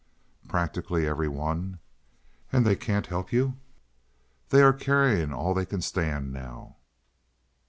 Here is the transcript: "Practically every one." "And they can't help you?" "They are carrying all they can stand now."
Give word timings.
"Practically 0.47 1.05
every 1.05 1.27
one." 1.27 1.77
"And 2.51 2.65
they 2.65 2.75
can't 2.75 3.05
help 3.05 3.31
you?" 3.31 3.57
"They 4.49 4.63
are 4.63 4.73
carrying 4.73 5.31
all 5.31 5.53
they 5.53 5.63
can 5.67 5.83
stand 5.83 6.33
now." 6.33 6.77